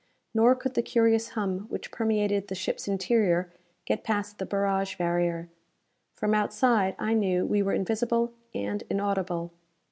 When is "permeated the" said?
1.91-2.55